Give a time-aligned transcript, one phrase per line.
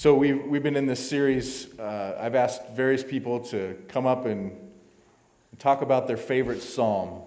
[0.00, 1.78] So we've, we've been in this series.
[1.78, 4.56] Uh, I've asked various people to come up and
[5.58, 7.20] talk about their favorite psalm.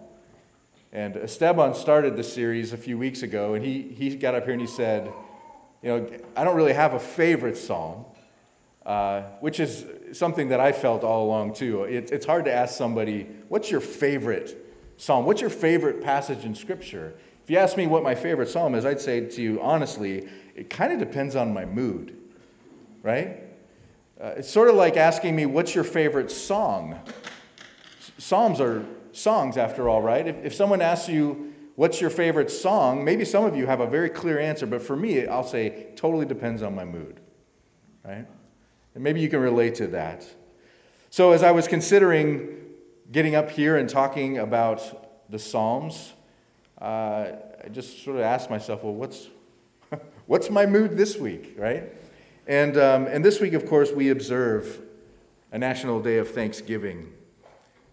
[0.91, 4.53] And Esteban started the series a few weeks ago, and he, he got up here
[4.53, 5.13] and he said,
[5.83, 8.05] You know, I don't really have a favorite psalm,
[8.87, 11.83] uh, which is something that I felt all along too.
[11.83, 15.27] It, it's hard to ask somebody, What's your favorite psalm?
[15.27, 17.13] What's your favorite passage in Scripture?
[17.43, 20.71] If you ask me what my favorite psalm is, I'd say to you, honestly, it
[20.71, 22.17] kind of depends on my mood
[23.03, 23.43] right?
[24.19, 26.99] Uh, it's sort of like asking me, what's your favorite song?
[28.17, 30.25] Psalms are songs, after all, right?
[30.27, 33.87] If, if someone asks you, what's your favorite song, maybe some of you have a
[33.87, 37.19] very clear answer, but for me, I'll say, totally depends on my mood,
[38.05, 38.25] right?
[38.95, 40.25] And maybe you can relate to that.
[41.09, 42.59] So as I was considering
[43.11, 46.13] getting up here and talking about the Psalms,
[46.81, 47.31] uh,
[47.63, 49.27] I just sort of asked myself, well, what's,
[50.27, 51.91] what's my mood this week, right?
[52.45, 54.81] And, um, and this week, of course, we observe
[55.51, 57.13] a national day of thanksgiving.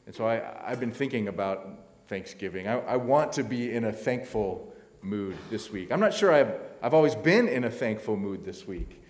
[0.07, 1.69] And so I, I've been thinking about
[2.09, 2.67] Thanksgiving.
[2.67, 5.93] I, I want to be in a thankful mood this week.
[5.93, 6.53] I'm not sure I've,
[6.83, 9.01] I've always been in a thankful mood this week,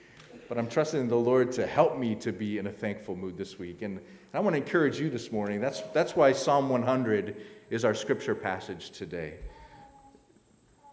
[0.46, 3.58] but I'm trusting the Lord to help me to be in a thankful mood this
[3.58, 3.80] week.
[3.80, 4.00] And
[4.34, 5.60] I want to encourage you this morning.
[5.60, 7.36] That's, that's why Psalm 100
[7.70, 9.36] is our scripture passage today.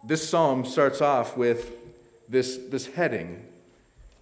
[0.05, 1.73] This psalm starts off with
[2.29, 3.45] this, this heading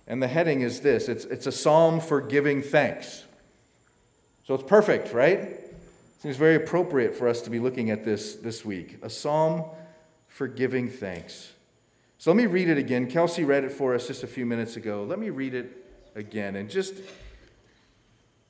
[0.07, 3.23] and the heading is this it's, it's a psalm for giving thanks.
[4.45, 5.59] So it's perfect, right?
[6.19, 8.99] Seems very appropriate for us to be looking at this this week.
[9.01, 9.65] A psalm
[10.27, 11.53] for giving thanks.
[12.17, 13.09] So let me read it again.
[13.09, 15.03] Kelsey read it for us just a few minutes ago.
[15.03, 16.95] Let me read it again and just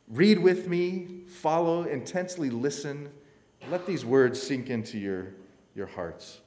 [0.08, 3.10] read with me, follow, intensely listen.
[3.70, 5.34] Let these words sink into your,
[5.74, 6.40] your hearts.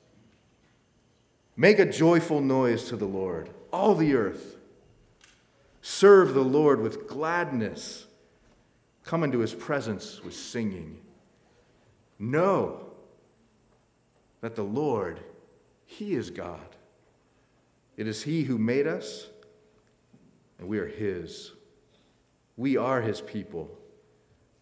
[1.56, 4.57] Make a joyful noise to the Lord, all the earth.
[5.90, 8.06] Serve the Lord with gladness.
[9.04, 11.00] Come into his presence with singing.
[12.18, 12.90] Know
[14.42, 15.20] that the Lord,
[15.86, 16.76] he is God.
[17.96, 19.28] It is he who made us,
[20.58, 21.52] and we are his.
[22.58, 23.70] We are his people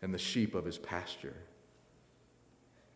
[0.02, 1.36] and the sheep of his pasture.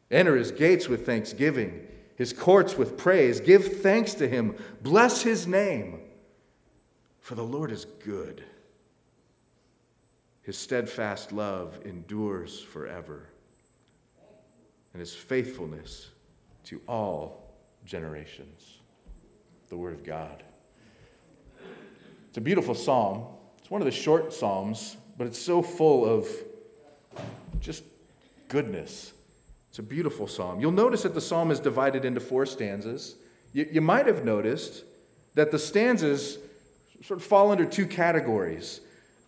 [0.09, 3.41] Enter his gates with thanksgiving, his courts with praise.
[3.41, 4.55] Give thanks to him.
[4.83, 6.00] Bless his name.
[7.31, 8.43] For the Lord is good.
[10.43, 13.29] His steadfast love endures forever,
[14.93, 16.09] and his faithfulness
[16.65, 17.55] to all
[17.87, 18.79] generations.
[19.69, 20.43] The Word of God.
[22.31, 23.27] It's a beautiful psalm.
[23.59, 26.27] It's one of the short psalms, but it's so full of
[27.61, 27.85] just
[28.49, 29.13] goodness.
[29.69, 30.59] It's a beautiful psalm.
[30.59, 33.15] You'll notice that the psalm is divided into four stanzas.
[33.53, 34.83] You, you might have noticed
[35.37, 36.39] that the stanzas
[37.03, 38.81] sort of fall under two categories.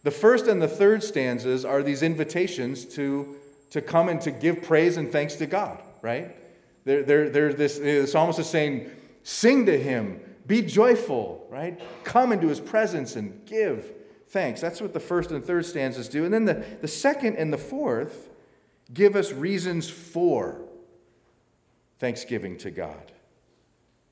[0.02, 3.36] The first and the third stanzas are these invitations to,
[3.70, 6.36] to come and to give praise and thanks to God, right?
[6.84, 8.90] They're, they're, they're this, the psalmist is saying,
[9.22, 11.80] sing to him, be joyful, right?
[12.02, 13.92] Come into his presence and give
[14.28, 14.60] thanks.
[14.60, 16.24] That's what the first and third stanzas do.
[16.24, 18.28] And then the, the second and the fourth
[18.92, 20.60] give us reasons for
[22.00, 23.12] thanksgiving to God.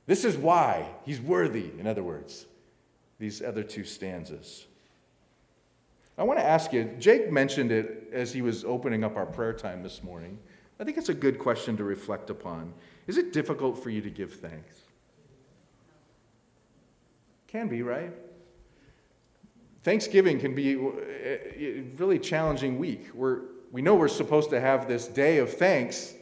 [0.06, 2.46] This is why he's worthy, in other words
[3.20, 4.66] these other two stanzas.
[6.18, 9.52] I want to ask you, Jake mentioned it as he was opening up our prayer
[9.52, 10.38] time this morning.
[10.80, 12.72] I think it's a good question to reflect upon.
[13.06, 14.74] Is it difficult for you to give thanks?
[17.46, 18.12] Can be, right?
[19.82, 23.08] Thanksgiving can be a really challenging week.
[23.14, 26.14] We're, we know we're supposed to have this day of thanks,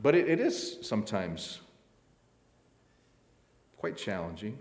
[0.00, 1.60] but it, it is sometimes
[3.76, 4.58] quite challenging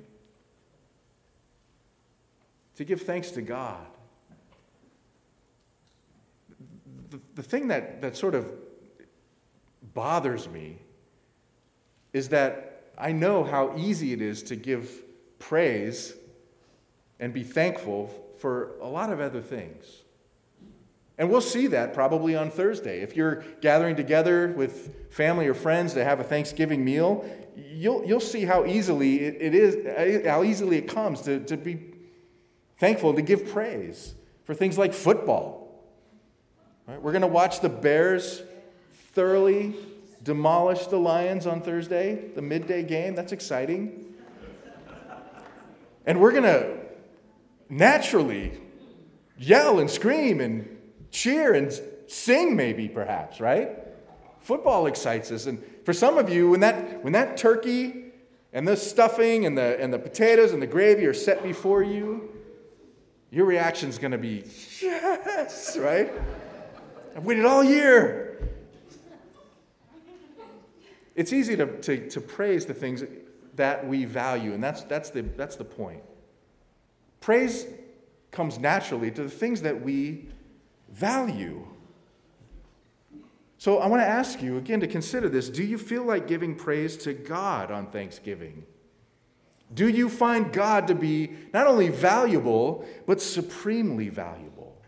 [2.75, 3.85] to give thanks to God.
[7.09, 8.51] The, the thing that, that sort of
[9.93, 10.77] bothers me
[12.13, 14.89] is that I know how easy it is to give
[15.39, 16.13] praise
[17.19, 19.85] and be thankful for a lot of other things.
[21.17, 23.01] And we'll see that probably on Thursday.
[23.01, 27.25] If you're gathering together with family or friends to have a Thanksgiving meal,
[27.55, 31.90] you'll, you'll see how easily it, it is, how easily it comes to, to be
[32.81, 35.85] thankful to give praise for things like football.
[36.87, 36.99] Right?
[36.99, 38.41] We're going to watch the Bears
[39.13, 39.75] thoroughly
[40.23, 43.13] demolish the Lions on Thursday, the midday game.
[43.13, 44.15] That's exciting.
[46.07, 46.79] And we're going to
[47.69, 48.59] naturally
[49.37, 50.67] yell and scream and
[51.11, 51.71] cheer and
[52.07, 53.77] sing, maybe, perhaps, right?
[54.39, 55.45] Football excites us.
[55.45, 58.05] And for some of you, when that, when that turkey
[58.51, 62.40] and the stuffing and the, and the potatoes and the gravy are set before you,
[63.31, 64.43] your reaction is going to be,
[64.81, 66.11] yes, right?
[67.15, 68.49] I've waited all year.
[71.15, 73.03] It's easy to, to, to praise the things
[73.55, 76.03] that we value, and that's, that's, the, that's the point.
[77.21, 77.65] Praise
[78.31, 80.27] comes naturally to the things that we
[80.89, 81.65] value.
[83.57, 85.49] So I want to ask you again to consider this.
[85.49, 88.65] Do you feel like giving praise to God on Thanksgiving?
[89.73, 94.81] Do you find God to be not only valuable, but supremely valuable?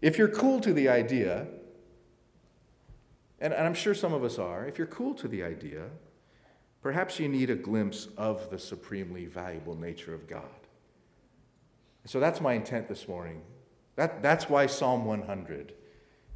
[0.00, 1.46] If you're cool to the idea,
[3.40, 5.84] and I'm sure some of us are, if you're cool to the idea,
[6.82, 10.42] perhaps you need a glimpse of the supremely valuable nature of God.
[12.04, 13.42] So that's my intent this morning.
[13.96, 15.74] That, that's why Psalm 100.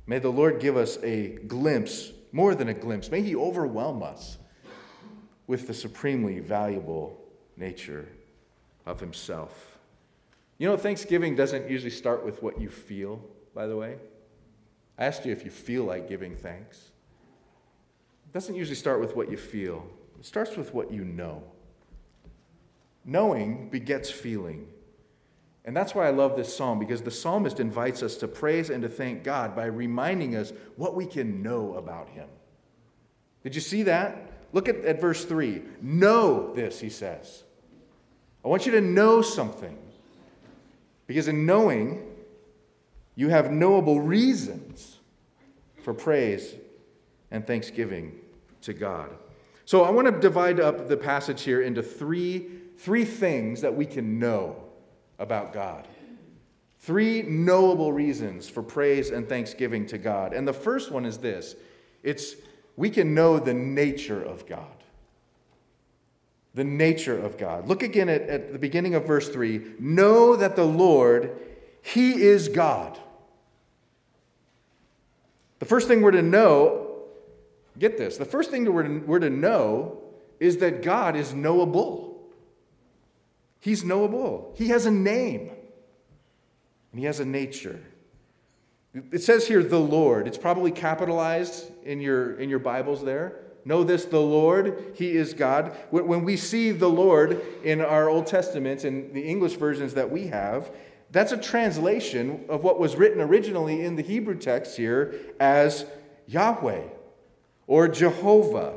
[0.06, 3.10] May the Lord give us a glimpse, more than a glimpse.
[3.10, 4.38] May He overwhelm us
[5.46, 7.20] with the supremely valuable
[7.56, 8.08] nature
[8.84, 9.78] of Himself.
[10.58, 13.22] You know, Thanksgiving doesn't usually start with what you feel,
[13.54, 13.96] by the way.
[14.98, 16.90] I asked you if you feel like giving thanks.
[18.26, 19.86] It doesn't usually start with what you feel,
[20.18, 21.42] it starts with what you know.
[23.04, 24.66] Knowing begets feeling.
[25.66, 28.82] And that's why I love this psalm, because the psalmist invites us to praise and
[28.84, 32.28] to thank God by reminding us what we can know about him.
[33.42, 34.30] Did you see that?
[34.52, 35.62] Look at, at verse 3.
[35.82, 37.42] Know this, he says.
[38.44, 39.76] I want you to know something.
[41.08, 42.12] Because in knowing,
[43.16, 44.98] you have knowable reasons
[45.82, 46.54] for praise
[47.32, 48.20] and thanksgiving
[48.62, 49.10] to God.
[49.64, 52.46] So I want to divide up the passage here into three,
[52.78, 54.65] three things that we can know
[55.18, 55.86] about God.
[56.80, 60.32] Three knowable reasons for praise and thanksgiving to God.
[60.32, 61.56] And the first one is this
[62.02, 62.36] it's
[62.76, 64.66] we can know the nature of God.
[66.54, 67.68] The nature of God.
[67.68, 69.74] Look again at, at the beginning of verse 3.
[69.78, 71.36] Know that the Lord,
[71.82, 72.98] He is God.
[75.58, 77.02] The first thing we're to know,
[77.78, 79.98] get this, the first thing we're to know
[80.38, 82.05] is that God is knowable.
[83.66, 84.54] He's knowable.
[84.56, 85.50] He has a name,
[86.92, 87.82] and he has a nature.
[88.94, 90.28] It says here, the Lord.
[90.28, 93.40] It's probably capitalized in your, in your Bibles there.
[93.64, 95.76] Know this, the Lord, He is God.
[95.90, 100.28] When we see the Lord in our Old Testament and the English versions that we
[100.28, 100.70] have,
[101.10, 105.86] that's a translation of what was written originally in the Hebrew text here as
[106.28, 106.84] Yahweh
[107.66, 108.76] or Jehovah.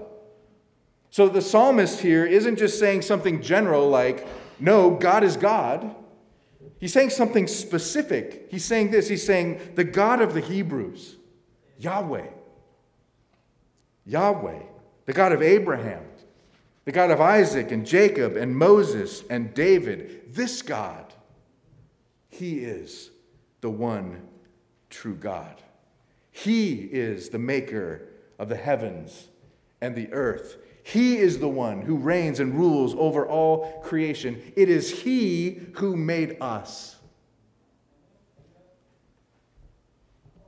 [1.11, 4.27] So the psalmist here isn't just saying something general like,
[4.59, 5.95] no, God is God.
[6.79, 8.47] He's saying something specific.
[8.49, 11.15] He's saying this He's saying, the God of the Hebrews,
[11.77, 12.27] Yahweh.
[14.05, 14.63] Yahweh,
[15.05, 16.03] the God of Abraham,
[16.85, 21.13] the God of Isaac and Jacob and Moses and David, this God,
[22.29, 23.11] He is
[23.61, 24.27] the one
[24.89, 25.61] true God.
[26.31, 28.07] He is the maker
[28.39, 29.27] of the heavens
[29.79, 30.57] and the earth.
[30.89, 34.41] He is the one who reigns and rules over all creation.
[34.55, 36.95] It is He who made us.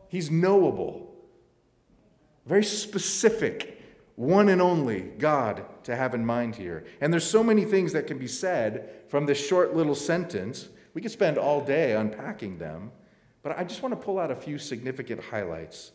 [0.07, 1.13] He's knowable,
[2.47, 3.83] very specific,
[4.15, 6.85] one and only God to have in mind here.
[7.01, 10.69] And there's so many things that can be said from this short little sentence.
[10.95, 12.91] We could spend all day unpacking them,
[13.43, 15.91] but I just want to pull out a few significant highlights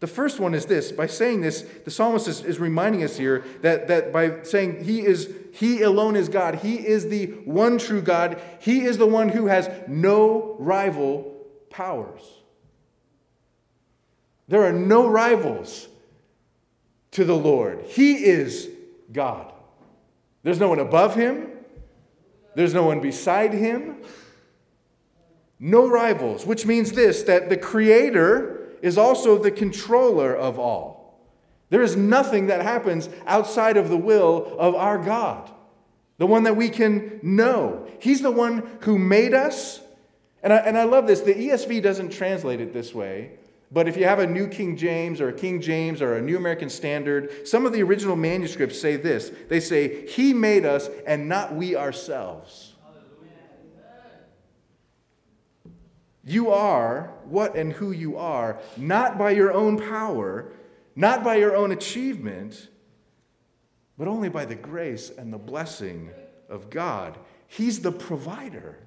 [0.00, 3.44] the first one is this by saying this, the psalmist is, is, reminding us here
[3.60, 8.00] that, that by saying he is he alone is God, he is the one true
[8.00, 11.36] God, he is the one who has no rival
[11.68, 12.22] powers.
[14.48, 15.88] There are no rivals
[17.12, 17.82] to the Lord.
[17.86, 18.68] He is
[19.12, 19.52] God.
[20.42, 21.50] There's no one above him,
[22.54, 23.96] there's no one beside him.
[25.62, 31.00] No rivals, which means this that the Creator is also the controller of all.
[31.70, 35.50] There is nothing that happens outside of the will of our God,
[36.18, 37.86] the one that we can know.
[38.00, 39.80] He's the one who made us.
[40.42, 41.20] And I, and I love this.
[41.20, 43.32] The ESV doesn't translate it this way,
[43.70, 46.36] but if you have a New King James or a King James or a New
[46.36, 51.28] American Standard, some of the original manuscripts say this they say, He made us and
[51.28, 52.69] not we ourselves.
[56.24, 60.52] You are what and who you are, not by your own power,
[60.94, 62.68] not by your own achievement,
[63.96, 66.10] but only by the grace and the blessing
[66.48, 67.18] of God.
[67.46, 68.78] He's the provider.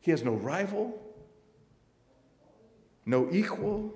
[0.00, 1.00] He has no rival,
[3.06, 3.94] no equal,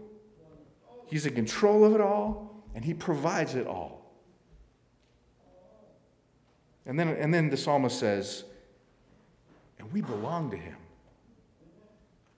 [1.06, 4.12] He's in control of it all, and He provides it all.
[6.84, 8.44] And then, and then the psalmist says,
[9.78, 10.76] and we belong to Him.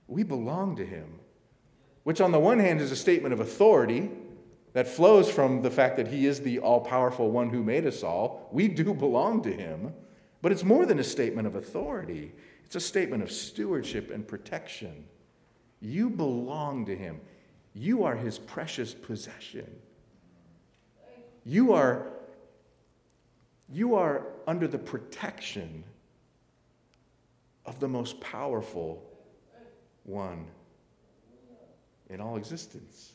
[0.07, 1.21] We belong to Him.
[2.05, 4.11] Which, on the one hand, is a statement of authority
[4.73, 8.03] that flows from the fact that He is the all powerful one who made us
[8.03, 8.49] all.
[8.53, 9.93] We do belong to Him.
[10.41, 12.33] But it's more than a statement of authority,
[12.65, 15.05] it's a statement of stewardship and protection.
[15.81, 17.21] You belong to Him,
[17.75, 19.69] you are His precious possession.
[21.45, 22.09] You are,
[23.73, 25.83] you are under the protection
[27.69, 29.03] of the most powerful
[30.05, 30.47] one
[32.09, 33.13] in all existence.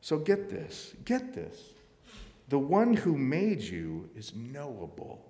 [0.00, 1.58] So get this, get this.
[2.48, 5.20] The one who made you is knowable.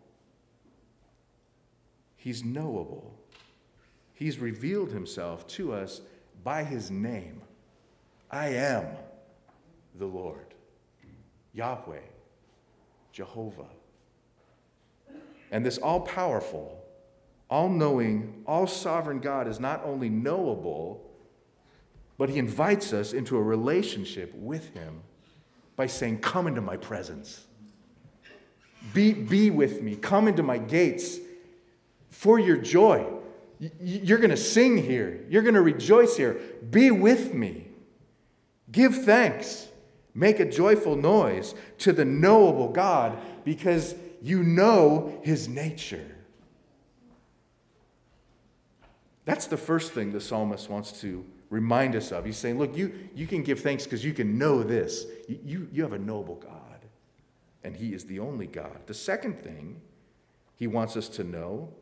[2.16, 3.18] He's knowable.
[4.14, 6.00] He's revealed himself to us
[6.44, 7.40] by his name.
[8.30, 8.86] I am
[9.98, 10.54] the Lord,
[11.54, 11.98] Yahweh,
[13.12, 13.70] Jehovah.
[15.50, 16.82] And this all powerful,
[17.48, 21.02] all knowing, all sovereign God is not only knowable,
[22.18, 25.02] but he invites us into a relationship with him
[25.76, 27.44] by saying, Come into my presence.
[28.94, 29.96] Be, be with me.
[29.96, 31.18] Come into my gates
[32.10, 33.06] for your joy.
[33.80, 35.24] You're going to sing here.
[35.28, 36.40] You're going to rejoice here.
[36.70, 37.68] Be with me.
[38.70, 39.68] Give thanks.
[40.14, 43.94] Make a joyful noise to the knowable God because
[44.26, 46.16] you know his nature.
[49.24, 52.24] That's the first thing the psalmist wants to remind us of.
[52.24, 55.06] He's saying, Look, you, you can give thanks because you can know this.
[55.28, 56.84] You, you, you have a noble God,
[57.62, 58.80] and He is the only God.
[58.86, 59.80] The second thing
[60.56, 61.72] He wants us to know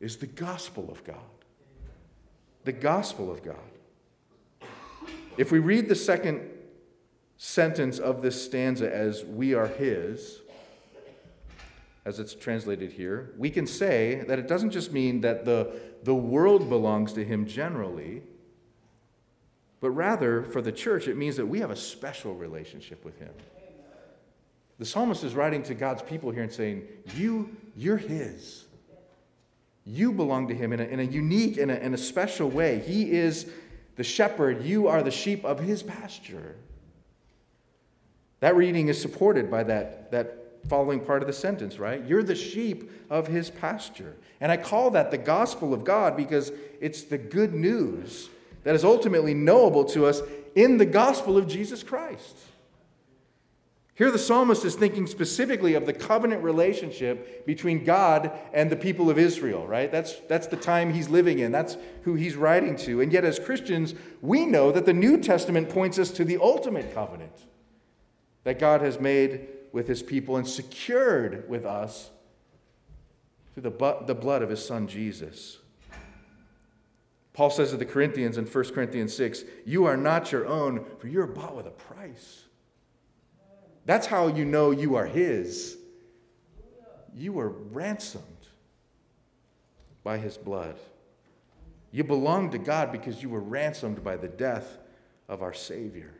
[0.00, 1.16] is the gospel of God.
[2.64, 3.56] The gospel of God.
[5.38, 6.42] If we read the second
[7.38, 10.40] sentence of this stanza as we are His,
[12.04, 16.14] as it's translated here, we can say that it doesn't just mean that the, the
[16.14, 18.22] world belongs to Him generally
[19.84, 23.28] but rather, for the church, it means that we have a special relationship with Him.
[24.78, 28.64] The psalmist is writing to God's people here and saying, You, you're His.
[29.84, 32.78] You belong to Him in a, in a unique and a, a special way.
[32.78, 33.46] He is
[33.96, 36.56] the shepherd, you are the sheep of His pasture.
[38.40, 42.04] That reading is supported by that, that following part of the sentence, right?
[42.04, 44.16] You're the sheep of his pasture.
[44.40, 48.28] And I call that the gospel of God because it's the good news
[48.64, 50.22] that is ultimately knowable to us
[50.54, 52.36] in the gospel of Jesus Christ.
[53.96, 59.08] Here, the psalmist is thinking specifically of the covenant relationship between God and the people
[59.08, 59.90] of Israel, right?
[59.90, 61.52] That's, that's the time he's living in.
[61.52, 63.00] That's who he's writing to.
[63.00, 66.92] And yet, as Christians, we know that the New Testament points us to the ultimate
[66.92, 67.44] covenant
[68.42, 72.10] that God has made with his people and secured with us
[73.52, 75.58] through the, the blood of his son Jesus.
[77.32, 81.08] Paul says to the Corinthians in 1 Corinthians 6, You are not your own, for
[81.08, 82.44] you're bought with a price.
[83.84, 85.76] That's how you know you are His.
[87.12, 88.24] You were ransomed
[90.04, 90.76] by His blood.
[91.90, 94.78] You belong to God because you were ransomed by the death
[95.28, 96.14] of our Savior.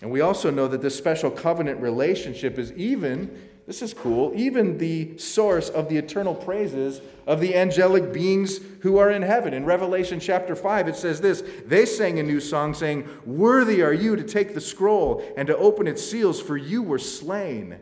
[0.00, 3.30] And we also know that this special covenant relationship is even
[3.66, 4.32] this is cool.
[4.36, 9.52] Even the source of the eternal praises of the angelic beings who are in heaven.
[9.52, 13.92] In Revelation chapter 5, it says this They sang a new song, saying, Worthy are
[13.92, 17.78] you to take the scroll and to open its seals, for you were slain.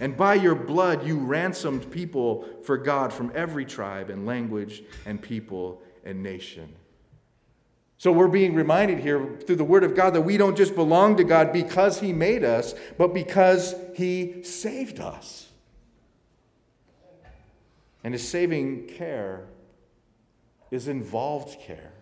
[0.00, 5.20] And by your blood you ransomed people for God from every tribe and language and
[5.20, 6.74] people and nation.
[7.98, 11.16] So we're being reminded here through the Word of God that we don't just belong
[11.16, 15.48] to God because He made us, but because He saved us.
[18.02, 19.46] And His saving care
[20.70, 21.92] is involved care.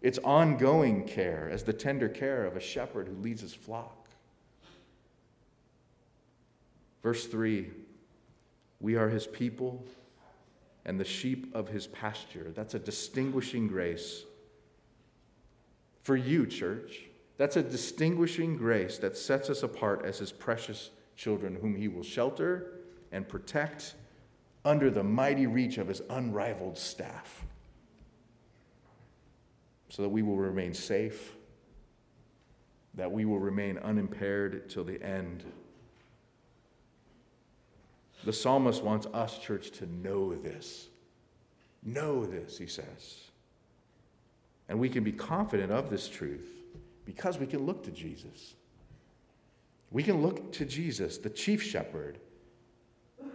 [0.00, 4.08] It's ongoing care, as the tender care of a shepherd who leads his flock.
[7.02, 7.70] Verse 3
[8.80, 9.86] We are His people
[10.84, 12.52] and the sheep of His pasture.
[12.54, 14.24] That's a distinguishing grace
[16.04, 17.06] for you, church.
[17.38, 22.04] That's a distinguishing grace that sets us apart as his precious children, whom he will
[22.04, 22.80] shelter
[23.10, 23.94] and protect
[24.64, 27.44] under the mighty reach of his unrivaled staff,
[29.88, 31.34] so that we will remain safe,
[32.94, 35.44] that we will remain unimpaired till the end.
[38.24, 40.88] The psalmist wants us, church, to know this.
[41.82, 43.30] Know this, he says.
[44.68, 46.48] And we can be confident of this truth
[47.04, 48.54] because we can look to Jesus.
[49.90, 52.18] We can look to Jesus, the chief shepherd,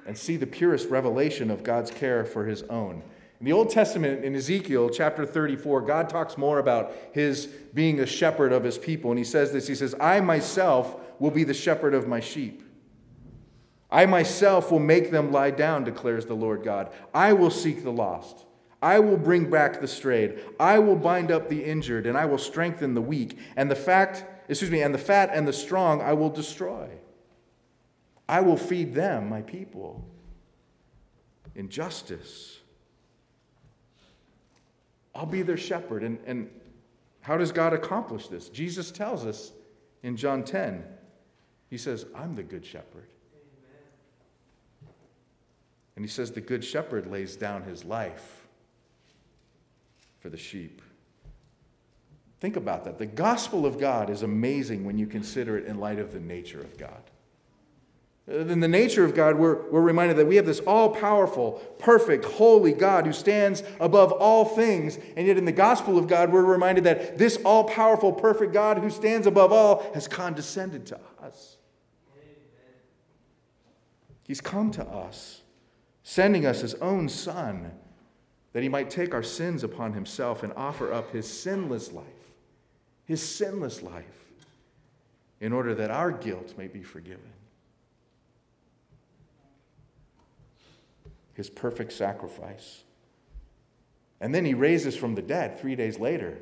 [0.05, 3.03] and see the purest revelation of God's care for his own.
[3.39, 8.05] In the Old Testament, in Ezekiel chapter 34, God talks more about his being a
[8.05, 9.11] shepherd of his people.
[9.11, 12.63] And he says this He says, I myself will be the shepherd of my sheep.
[13.91, 16.91] I myself will make them lie down, declares the Lord God.
[17.13, 18.45] I will seek the lost.
[18.81, 20.39] I will bring back the strayed.
[20.59, 23.37] I will bind up the injured, and I will strengthen the weak.
[23.57, 26.89] And the fact, excuse me, and the fat and the strong I will destroy.
[28.27, 30.05] I will feed them, my people,
[31.55, 32.59] in justice.
[35.13, 36.03] I'll be their shepherd.
[36.03, 36.49] And, and
[37.21, 38.47] how does God accomplish this?
[38.47, 39.51] Jesus tells us
[40.03, 40.85] in John 10.
[41.69, 43.09] He says, I'm the good shepherd.
[45.97, 48.47] And he says, The good shepherd lays down his life
[50.29, 50.83] for the sheep.
[52.39, 52.99] Think about that.
[52.99, 56.61] The gospel of God is amazing when you consider it in light of the nature
[56.61, 57.01] of God.
[58.27, 62.25] In the nature of God, we're, we're reminded that we have this all powerful, perfect,
[62.25, 64.99] holy God who stands above all things.
[65.17, 68.77] And yet, in the gospel of God, we're reminded that this all powerful, perfect God
[68.77, 71.57] who stands above all has condescended to us.
[74.27, 75.41] He's come to us
[76.03, 77.71] sending us his own Son,
[78.53, 82.05] that he might take our sins upon himself and offer up his sinless life,
[83.05, 84.25] his sinless life,
[85.39, 87.31] in order that our guilt may be forgiven.
[91.33, 92.83] His perfect sacrifice.
[94.19, 96.37] And then he raises from the dead three days later,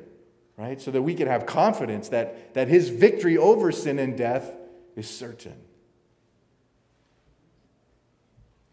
[0.56, 0.80] right?
[0.80, 4.50] So that we could have confidence that, that his victory over sin and death
[4.96, 5.54] is certain.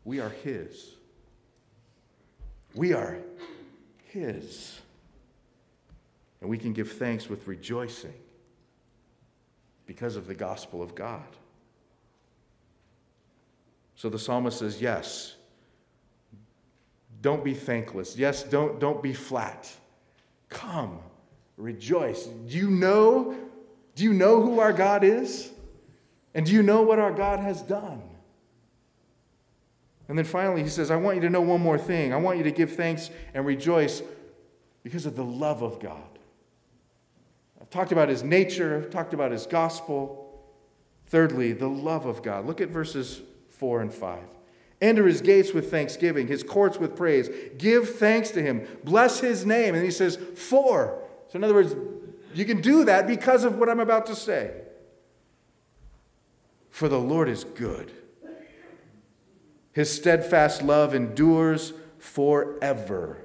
[0.05, 0.91] We are His.
[2.75, 3.17] We are
[4.05, 4.79] His.
[6.41, 8.13] And we can give thanks with rejoicing
[9.85, 11.25] because of the gospel of God.
[13.95, 15.35] So the psalmist says, Yes,
[17.21, 18.15] don't be thankless.
[18.17, 19.71] Yes, don't, don't be flat.
[20.49, 20.99] Come,
[21.57, 22.25] rejoice.
[22.25, 23.35] Do you know?
[23.95, 25.51] Do you know who our God is?
[26.33, 28.01] And do you know what our God has done?
[30.07, 32.13] And then finally, he says, I want you to know one more thing.
[32.13, 34.03] I want you to give thanks and rejoice
[34.83, 36.19] because of the love of God.
[37.59, 40.21] I've talked about his nature, I've talked about his gospel.
[41.07, 42.45] Thirdly, the love of God.
[42.45, 44.19] Look at verses 4 and 5.
[44.81, 47.29] Enter his gates with thanksgiving, his courts with praise.
[47.57, 48.67] Give thanks to him.
[48.83, 49.75] Bless his name.
[49.75, 51.01] And he says, For.
[51.29, 51.75] So, in other words,
[52.33, 54.51] you can do that because of what I'm about to say.
[56.69, 57.91] For the Lord is good
[59.75, 63.17] his steadfast love endures forever,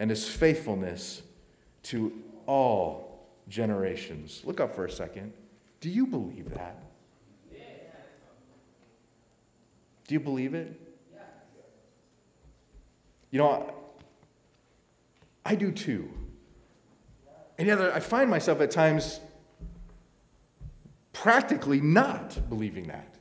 [0.00, 1.22] and his faithfulness
[1.84, 2.12] to
[2.46, 4.42] all generations.
[4.44, 5.32] Look up for a second.
[5.80, 6.82] Do you believe that?
[10.08, 10.72] Do you believe it?
[13.30, 13.72] You know,
[15.44, 16.10] I do too.
[17.58, 19.20] And yet I find myself at times
[21.12, 23.13] practically not believing that.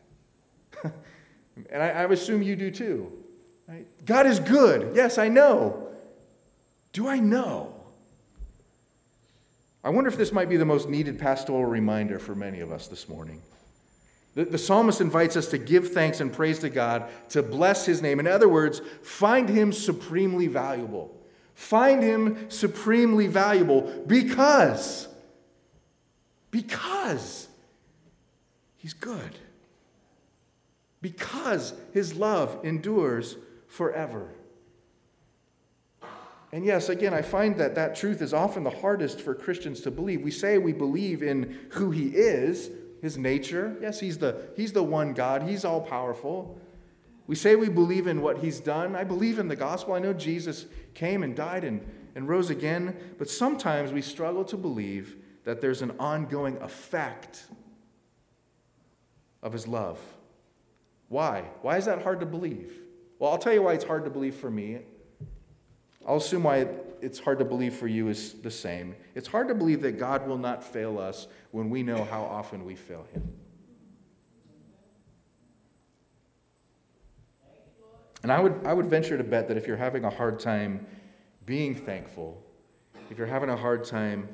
[1.55, 3.11] And I, I assume you do too.
[3.67, 3.85] Right?
[4.05, 4.95] God is good.
[4.95, 5.89] Yes, I know.
[6.91, 7.73] Do I know?
[9.83, 12.87] I wonder if this might be the most needed pastoral reminder for many of us
[12.87, 13.41] this morning.
[14.35, 18.01] The, the, psalmist invites us to give thanks and praise to God, to bless his
[18.01, 18.19] name.
[18.19, 21.15] In other words, find him supremely valuable.
[21.53, 25.07] Find him supremely valuable because,
[26.49, 27.47] because
[28.77, 29.37] he's good
[31.03, 33.35] because his love endures
[33.67, 34.29] forever.
[36.53, 39.91] And yes, again, I find that that truth is often the hardest for Christians to
[39.91, 40.21] believe.
[40.21, 42.69] We say we believe in who he is,
[43.01, 43.75] his nature.
[43.81, 46.57] Yes, he's the, he's the one God, he's all powerful.
[47.27, 48.95] We say we believe in what he's done.
[48.95, 49.95] I believe in the gospel.
[49.95, 51.85] I know Jesus came and died and,
[52.15, 57.45] and rose again, but sometimes we struggle to believe that there's an ongoing effect
[59.41, 59.99] of his love.
[61.13, 61.43] Why?
[61.61, 62.73] Why is that hard to believe?
[63.19, 64.79] Well, I'll tell you why it's hard to believe for me.
[66.07, 66.67] I'll assume why
[67.01, 68.95] it's hard to believe for you is the same.
[69.13, 72.65] It's hard to believe that God will not fail us when we know how often
[72.65, 73.31] we fail Him.
[78.23, 80.83] And I would, I would venture to bet that if you're having a hard time
[81.45, 82.43] being thankful,
[83.11, 84.29] if you're having a hard time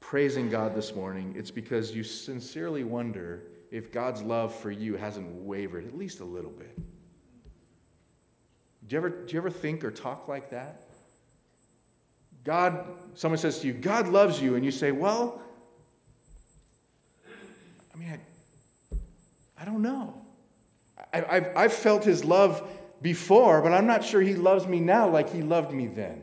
[0.00, 3.40] praising God this morning, it's because you sincerely wonder
[3.76, 6.74] if God's love for you hasn't wavered at least a little bit.
[8.86, 10.80] Do you ever, do you ever think or talk like that?
[12.42, 12.86] God,
[13.16, 15.42] someone says to you, God loves you, and you say, Well,
[17.94, 18.96] I mean, I,
[19.60, 20.14] I don't know.
[21.12, 22.66] I, I've, I've felt his love
[23.02, 26.22] before, but I'm not sure he loves me now like he loved me then.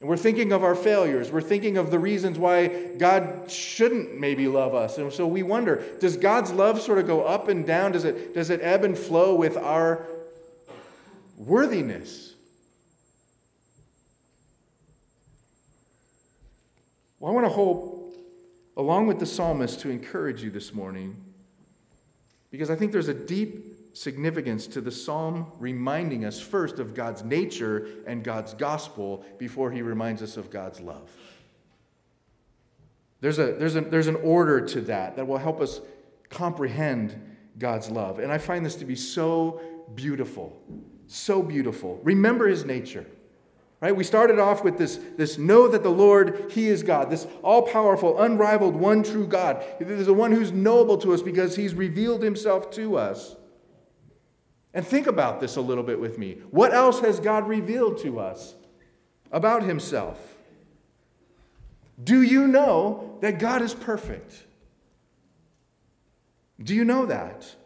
[0.00, 1.30] And we're thinking of our failures.
[1.30, 4.96] We're thinking of the reasons why God shouldn't maybe love us.
[4.96, 7.92] And so we wonder does God's love sort of go up and down?
[7.92, 10.06] Does it, does it ebb and flow with our
[11.36, 12.34] worthiness?
[17.18, 18.16] Well, I want to hope,
[18.78, 21.14] along with the psalmist, to encourage you this morning
[22.50, 27.24] because I think there's a deep significance to the psalm reminding us first of God's
[27.24, 31.10] nature and God's gospel before he reminds us of God's love.
[33.20, 35.80] There's, a, there's, a, there's an order to that that will help us
[36.30, 38.18] comprehend God's love.
[38.18, 39.60] And I find this to be so
[39.94, 40.58] beautiful,
[41.06, 42.00] so beautiful.
[42.02, 43.06] Remember his nature.
[43.80, 43.96] Right?
[43.96, 47.62] We started off with this, this know that the Lord, He is God, this all
[47.62, 49.64] powerful, unrivaled, one true God.
[49.80, 53.36] There's the one who's knowable to us because He's revealed Himself to us.
[54.72, 56.38] And think about this a little bit with me.
[56.50, 58.54] What else has God revealed to us
[59.32, 60.36] about Himself?
[62.02, 64.44] Do you know that God is perfect?
[66.62, 67.56] Do you know that?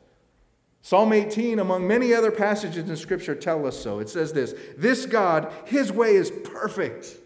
[0.82, 4.00] Psalm 18, among many other passages in Scripture, tell us so.
[4.00, 7.16] It says this This God, His way is perfect.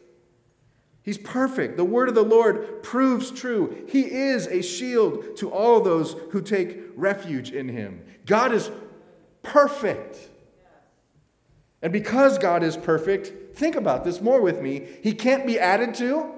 [1.03, 1.77] He's perfect.
[1.77, 3.87] The word of the Lord proves true.
[3.89, 8.05] He is a shield to all those who take refuge in Him.
[8.27, 8.71] God is
[9.43, 10.17] perfect.
[11.81, 14.87] And because God is perfect, think about this more with me.
[15.03, 16.33] He can't be added to,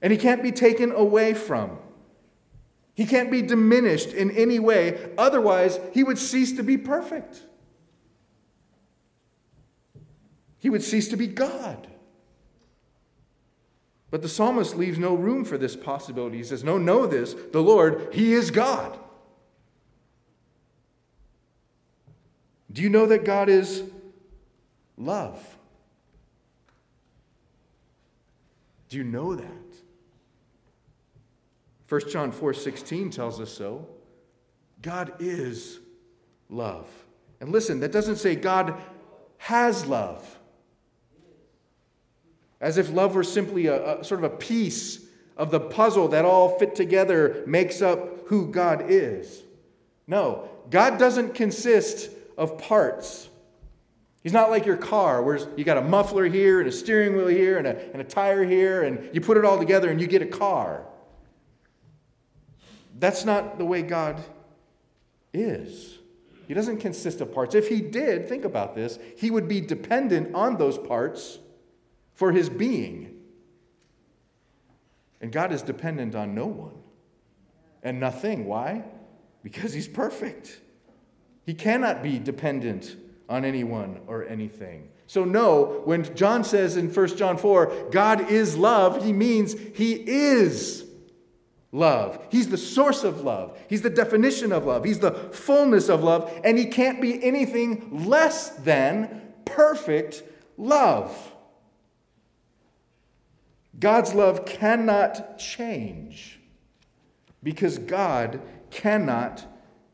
[0.00, 1.78] and He can't be taken away from.
[2.94, 7.42] He can't be diminished in any way, otherwise, He would cease to be perfect.
[10.58, 11.86] He would cease to be God.
[14.10, 16.38] But the psalmist leaves no room for this possibility.
[16.38, 18.98] He says, No, know this the Lord, He is God.
[22.70, 23.82] Do you know that God is
[24.96, 25.56] love?
[28.88, 29.46] Do you know that?
[31.88, 33.86] 1 John 4:16 tells us so.
[34.82, 35.80] God is
[36.48, 36.86] love.
[37.40, 38.74] And listen, that doesn't say God
[39.38, 40.38] has love.
[42.60, 46.24] As if love were simply a, a, sort of a piece of the puzzle that
[46.24, 49.44] all fit together makes up who God is.
[50.06, 53.28] No, God doesn't consist of parts.
[54.22, 57.26] He's not like your car, where you got a muffler here and a steering wheel
[57.26, 60.06] here and a, and a tire here, and you put it all together and you
[60.06, 60.86] get a car.
[62.98, 64.22] That's not the way God
[65.32, 65.98] is.
[66.46, 67.54] He doesn't consist of parts.
[67.54, 71.38] If he did, think about this, he would be dependent on those parts
[72.14, 73.20] for his being.
[75.20, 76.74] And God is dependent on no one
[77.82, 78.46] and nothing.
[78.46, 78.84] Why?
[79.42, 80.60] Because he's perfect.
[81.48, 82.94] He cannot be dependent
[83.26, 84.90] on anyone or anything.
[85.06, 89.94] So, no, when John says in 1 John 4, God is love, he means he
[89.94, 90.84] is
[91.72, 92.22] love.
[92.30, 93.58] He's the source of love.
[93.66, 94.84] He's the definition of love.
[94.84, 96.30] He's the fullness of love.
[96.44, 100.22] And he can't be anything less than perfect
[100.58, 101.32] love.
[103.78, 106.40] God's love cannot change
[107.42, 109.46] because God cannot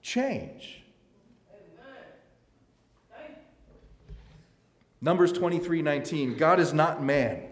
[0.02, 0.73] change.
[5.04, 6.34] Numbers 23 19.
[6.38, 7.42] God is not man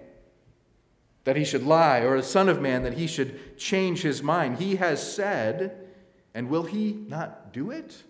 [1.25, 4.57] that he should lie, or a son of man that he should change his mind.
[4.57, 5.87] He has said,
[6.35, 8.03] and will he not do it?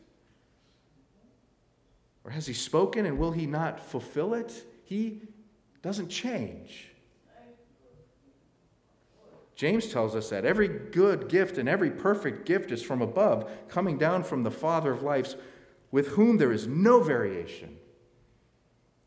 [2.24, 4.64] Or has he spoken, and will he not fulfill it?
[4.84, 5.22] He
[5.82, 6.88] doesn't change.
[9.56, 13.98] James tells us that every good gift and every perfect gift is from above, coming
[13.98, 15.34] down from the Father of lights,
[15.90, 17.76] with whom there is no variation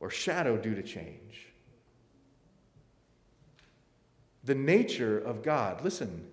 [0.06, 1.48] or shadow due to change.
[4.44, 6.28] The nature of God, listen,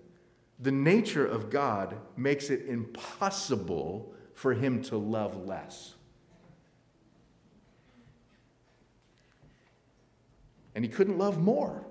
[0.60, 5.94] the nature of God makes it impossible for him to love less.
[10.74, 11.82] And he couldn't love more.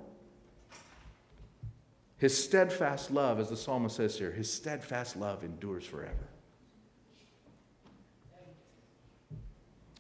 [2.18, 6.31] His steadfast love, as the psalmist says here, his steadfast love endures forever.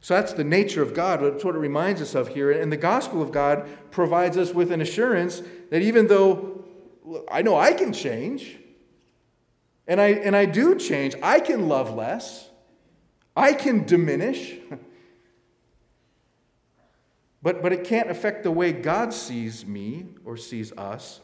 [0.02, 1.22] So that's the nature of God.
[1.22, 2.52] That's what it reminds us of here.
[2.52, 6.66] And the gospel of God provides us with an assurance that even though
[7.30, 8.58] I know I can change,
[9.88, 12.50] and I, and I do change, I can love less,
[13.36, 14.56] I can diminish.
[17.44, 21.22] But, but it can't affect the way God sees me or sees us.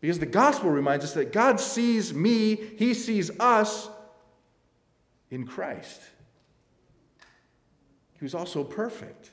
[0.00, 3.88] Because the gospel reminds us that God sees me, He sees us
[5.30, 6.02] in Christ.
[8.18, 9.30] He was also perfect.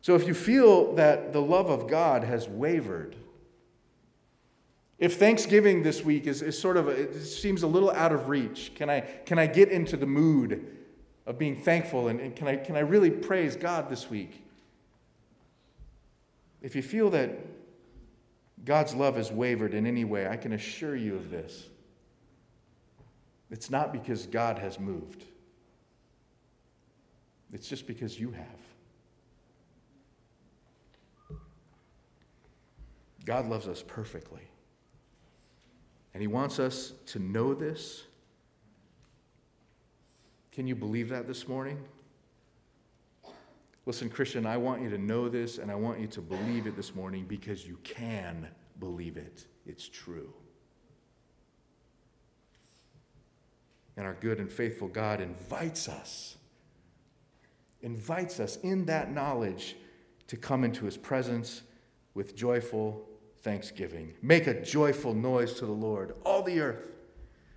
[0.00, 3.16] So if you feel that the love of God has wavered,
[4.98, 8.72] if Thanksgiving this week is, is sort of, it seems a little out of reach,
[8.74, 10.66] can I, can I get into the mood
[11.26, 14.42] of being thankful and, and can, I, can I really praise God this week?
[16.62, 17.30] If you feel that
[18.64, 21.68] God's love has wavered in any way, I can assure you of this.
[23.50, 25.24] It's not because God has moved,
[27.54, 28.46] it's just because you have.
[33.24, 34.42] God loves us perfectly.
[36.12, 38.04] And He wants us to know this.
[40.52, 41.78] Can you believe that this morning?
[43.86, 46.76] Listen, Christian, I want you to know this and I want you to believe it
[46.76, 48.48] this morning because you can
[48.80, 49.46] believe it.
[49.66, 50.32] It's true.
[53.96, 56.36] And our good and faithful God invites us,
[57.84, 59.76] invites us in that knowledge
[60.26, 61.62] to come into his presence
[62.14, 63.06] with joyful
[63.42, 64.14] thanksgiving.
[64.22, 66.90] Make a joyful noise to the Lord, all the earth.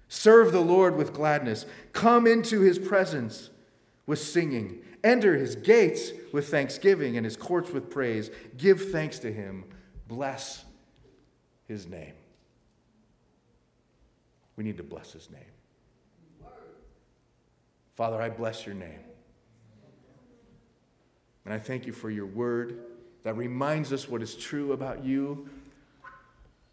[0.10, 1.66] Serve the Lord with gladness.
[1.94, 3.50] Come into his presence
[4.06, 4.80] with singing.
[5.04, 8.30] Enter his gates with thanksgiving and his courts with praise.
[8.58, 9.63] Give thanks to him.
[10.08, 10.66] Bless
[11.68, 12.13] his name.
[14.58, 15.42] We need to bless his name.
[17.96, 19.00] Father, I bless your name.
[21.48, 22.78] And I thank you for your word
[23.24, 25.48] that reminds us what is true about you,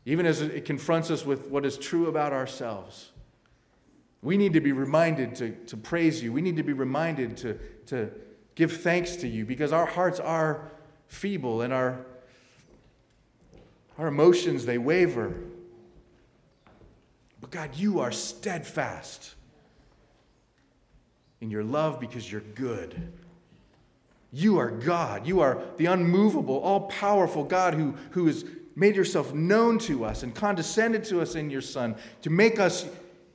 [0.05, 3.13] even as it confronts us with what is true about ourselves.
[4.21, 6.33] We need to be reminded to, to praise you.
[6.33, 7.57] We need to be reminded to,
[7.87, 8.11] to
[8.57, 10.73] give thanks to you because our hearts are
[11.07, 12.05] feeble and our,
[13.97, 15.37] our emotions, they waver.
[17.41, 19.37] But God, you are steadfast
[21.41, 23.13] in your love because you're good.
[24.37, 25.29] You are God.
[25.29, 28.45] You are the unmovable, all powerful God who, who has
[28.75, 32.85] made yourself known to us and condescended to us in your Son to make us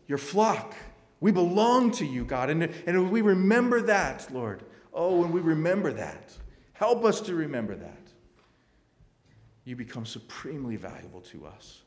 [0.09, 0.75] your flock.
[1.21, 2.49] We belong to you, God.
[2.49, 6.33] And, and we remember that, Lord, oh, when we remember that,
[6.73, 8.11] help us to remember that,
[9.63, 11.83] you become supremely valuable to us.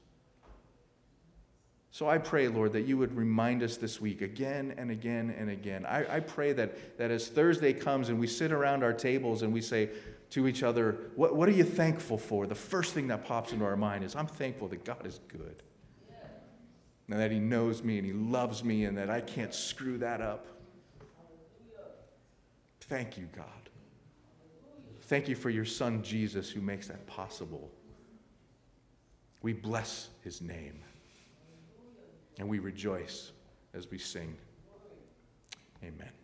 [1.92, 5.50] So I pray, Lord, that you would remind us this week again and again and
[5.50, 5.84] again.
[5.84, 9.52] I, I, pray that, that as Thursday comes and we sit around our tables and
[9.52, 9.90] we say
[10.30, 12.46] to each other, what, what are you thankful for?
[12.46, 15.62] The first thing that pops into our mind is, I'm thankful that God is good.
[17.10, 20.22] And that He knows me and He loves me and that I can't screw that
[20.22, 20.46] up.
[22.80, 23.44] Thank you, God.
[25.02, 27.70] Thank you for your Son, Jesus, who makes that possible.
[29.42, 30.82] We bless His name.
[32.38, 33.32] And we rejoice
[33.74, 34.36] as we sing.
[35.82, 36.21] Amen.